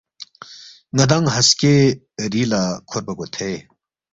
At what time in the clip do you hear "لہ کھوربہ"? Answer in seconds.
2.51-3.13